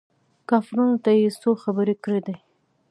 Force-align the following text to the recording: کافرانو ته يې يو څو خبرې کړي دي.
کافرانو 0.49 0.97
ته 1.03 1.09
يې 1.15 1.19
يو 1.25 1.31
څو 1.41 1.49
خبرې 1.63 1.95
کړي 2.03 2.19
دي. 2.27 2.35